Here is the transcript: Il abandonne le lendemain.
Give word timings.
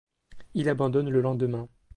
Il 0.55 0.67
abandonne 0.67 1.11
le 1.11 1.21
lendemain. 1.21 1.69